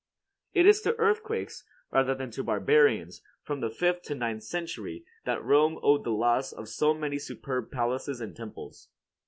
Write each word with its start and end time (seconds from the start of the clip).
"It 0.55 0.65
is 0.65 0.81
to 0.81 0.95
earthquakes, 0.97 1.63
rather 1.91 2.15
than 2.15 2.31
to 2.31 2.43
barbarians, 2.43 3.21
from 3.43 3.59
the 3.59 3.69
fifth 3.69 4.01
to 4.05 4.15
the 4.15 4.19
ninth 4.19 4.41
century, 4.41 5.05
that 5.25 5.43
Rome 5.43 5.77
owed 5.83 6.05
the 6.05 6.09
loss 6.11 6.51
of 6.51 6.69
so 6.69 6.95
many 6.95 7.19
superb 7.19 7.69
palaces 7.69 8.19
and 8.19 8.35
temples. 8.35 8.89